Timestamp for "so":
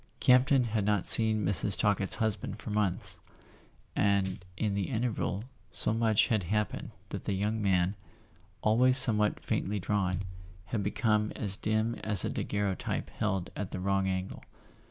5.69-5.93